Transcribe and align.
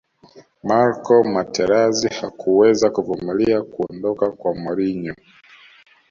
marco 0.63 1.23
materazi 1.23 2.07
hakuweza 2.07 2.89
kuvumilia 2.89 3.61
kuondoka 3.61 4.31
kwa 4.31 4.55
mourinho 4.55 5.13